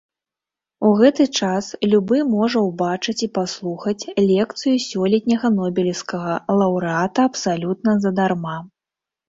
[0.87, 6.33] У гэты час любы можа ўбачыць і паслухаць лекцыю сёлетняга нобелеўскага
[6.65, 8.57] лаўрэата абсалютна задарма.